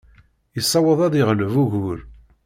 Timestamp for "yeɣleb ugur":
1.17-1.99